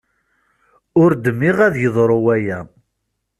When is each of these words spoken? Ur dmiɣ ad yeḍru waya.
Ur 1.01 1.11
dmiɣ 1.13 1.57
ad 1.67 1.75
yeḍru 1.77 2.19
waya. 2.25 2.59